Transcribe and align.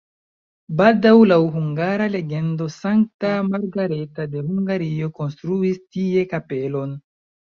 Baldaŭ 0.77 1.11
laŭ 1.31 1.35
hungara 1.57 2.05
legendo 2.13 2.69
Sankta 2.75 3.33
Margareta 3.51 4.25
de 4.33 4.43
Hungario 4.47 5.11
konstruis 5.21 5.79
tie 5.97 6.27
kapelon. 6.33 6.97